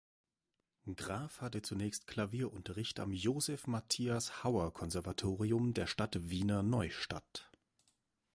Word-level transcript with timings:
Graf 0.95 1.41
hatte 1.41 1.61
zunächst 1.61 2.07
Klavierunterricht 2.07 2.99
am 2.99 3.11
"Josef 3.13 3.67
Matthias 3.67 4.43
Hauer–Konservatorium" 4.43 5.75
der 5.75 5.85
Stadt 5.85 6.27
Wiener 6.27 6.63
Neustadt. 6.63 7.51